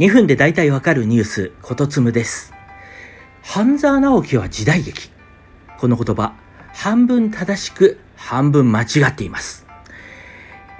[0.00, 2.54] 2分で大体わかるニュース、ことつむです。
[3.42, 5.10] 半沢直樹は時代劇。
[5.78, 6.32] この言葉、
[6.72, 9.66] 半分正しく、半分間違っています。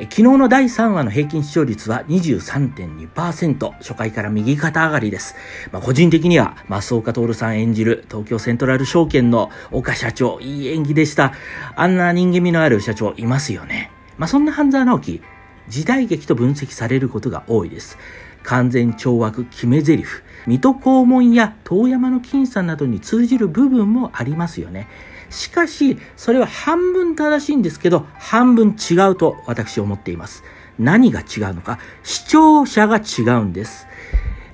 [0.04, 5.34] 昨日の第3話の平均視聴率は23.2%、初回から右肩上がりです。
[5.70, 11.34] まあ、個人的には、増岡徹さん演じる東京セントラル証券の岡社長、いい演技でした。
[11.76, 13.90] あんな人間味のある社長いますよね。
[14.16, 15.22] まあ、そんな半沢直樹、
[15.70, 17.96] 時代劇と分析されることが多いです。
[18.42, 20.04] 完全懲悪決め台詞、
[20.46, 24.88] 水戸黄門や遠山の金さんなどに通じる部分もありますよね。
[25.30, 30.42] しかし、それは半分正しいんですけど、半分違うと私は思っています。
[30.78, 33.86] 何が違うのか、視聴者が違うんです。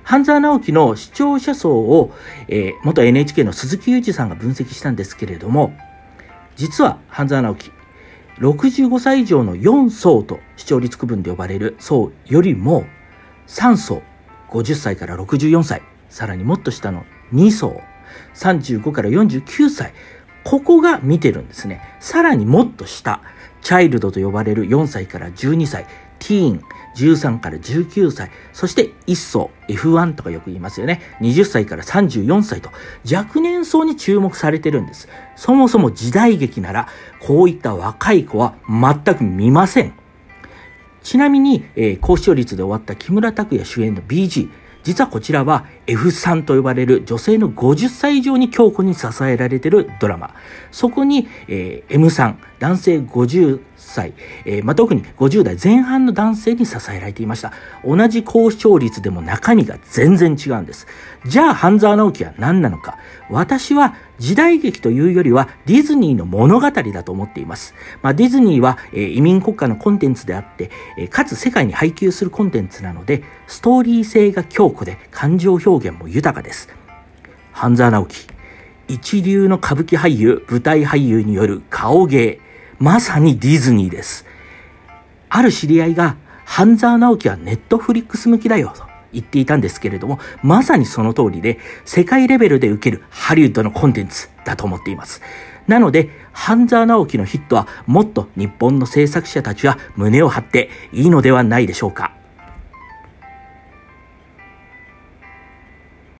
[0.03, 2.13] 半沢直樹の視聴者層を、
[2.47, 5.75] えー、元 NHK の鈴木裕二さんが分析したんですけれども、
[6.55, 7.71] 実は半沢直樹、
[8.39, 12.85] 65歳以上の4層と視聴率区分で呼ばれる層よりも、
[13.47, 14.03] 3層、
[14.49, 17.81] 50歳から64歳、さらにもっと下の2層、
[18.35, 19.93] 35から49歳、
[20.43, 21.81] ここが見てるんですね。
[21.99, 23.21] さらにもっと下、
[23.61, 25.85] チャイルドと呼ばれる4歳から12歳、
[26.19, 26.61] ティーン、
[26.95, 31.01] 13から19歳、そして1層、F1 とかよく言いますよね。
[31.21, 32.71] 20歳から34歳と
[33.11, 35.07] 若年層に注目されてるんです。
[35.35, 36.87] そもそも時代劇なら、
[37.19, 39.93] こういった若い子は全く見ません。
[41.03, 44.49] ちなみに、えー、高視聴率で終わった木村拓哉主演の BG、
[44.83, 50.35] 実はこちらは F3 と呼ばれる女性の50歳以上に強固に支えられているドラマ。
[50.71, 54.13] そこに、えー、M3、男性50歳、
[54.45, 57.53] えー、まあ、特に50代前半の男性に支えられていました。
[57.85, 60.87] 同じ高視聴率でも中身が全然違うんです。
[61.25, 62.97] じゃあ、半沢直樹は何なのか。
[63.29, 67.75] 私は時代劇というよりはディズニーの物語だと思っています。
[68.01, 76.69] まあ、ディズニーは、えー、移民国家のコンテンツであって、え、かつ世界に配給するコンテンツなので、ストーリー性が強固で感情表表現も豊かです。
[77.51, 78.27] 半沢直樹、
[78.87, 82.39] 一流の歌舞伎俳優、舞台俳優による顔芸、
[82.79, 84.25] まさにディズニーです。
[85.29, 95.21] ある知り合いが、半沢直樹はネットフリックス向きだよと言っていたんですけれども、まさにその通りで、世界レベルで受けるハリウッドのコンテンツだと思っています。
[95.67, 102.16] なので、半沢直樹のヒットはもっと日本の制作者たちは胸を張っていいのではないでしょうか。